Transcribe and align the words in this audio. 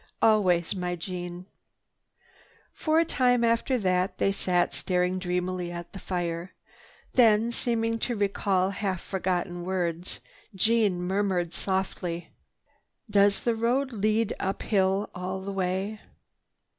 "Always, 0.19 0.73
my 0.75 0.95
Jeanne." 0.95 1.45
For 2.73 2.99
a 2.99 3.05
time 3.05 3.43
after 3.43 3.77
that 3.77 4.17
they 4.17 4.31
sat 4.31 4.73
staring 4.73 5.19
dreamily 5.19 5.71
at 5.71 5.93
the 5.93 5.99
fire. 5.99 6.53
Then, 7.13 7.51
seeming 7.51 7.99
to 7.99 8.15
recall 8.15 8.71
half 8.71 8.99
forgotten 8.99 9.63
words, 9.63 10.19
Jeanne 10.55 11.03
murmured 11.03 11.53
softly, 11.53 12.29
"Does 13.11 13.41
the 13.41 13.53
road 13.53 13.91
lead 13.91 14.33
uphill 14.39 15.07
all 15.13 15.41
the 15.41 15.51
way?" 15.53 15.99